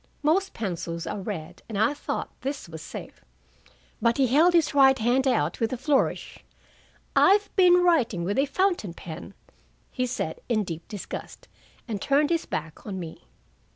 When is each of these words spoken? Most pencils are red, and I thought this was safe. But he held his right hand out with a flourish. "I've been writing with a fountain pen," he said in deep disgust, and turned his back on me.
Most 0.23 0.55
pencils 0.55 1.05
are 1.05 1.21
red, 1.21 1.61
and 1.69 1.77
I 1.77 1.93
thought 1.93 2.31
this 2.41 2.67
was 2.67 2.81
safe. 2.81 3.23
But 4.01 4.17
he 4.17 4.25
held 4.25 4.53
his 4.55 4.73
right 4.73 4.97
hand 4.97 5.27
out 5.27 5.59
with 5.59 5.71
a 5.71 5.77
flourish. 5.77 6.43
"I've 7.15 7.55
been 7.55 7.83
writing 7.83 8.23
with 8.23 8.39
a 8.39 8.47
fountain 8.47 8.95
pen," 8.95 9.35
he 9.91 10.07
said 10.07 10.41
in 10.49 10.63
deep 10.63 10.87
disgust, 10.87 11.47
and 11.87 12.01
turned 12.01 12.31
his 12.31 12.47
back 12.47 12.83
on 12.87 12.99
me. 12.99 13.25